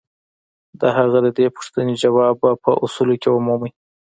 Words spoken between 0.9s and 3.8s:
هغه د دې پوښتنې ځواب به په اصولو کې ومومئ.